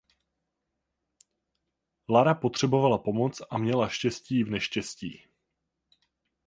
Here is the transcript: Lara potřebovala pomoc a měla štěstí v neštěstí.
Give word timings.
Lara 2.09 2.33
potřebovala 2.35 2.97
pomoc 2.97 3.41
a 3.49 3.57
měla 3.57 3.87
štěstí 3.89 4.43
v 4.43 4.49
neštěstí. 4.49 5.21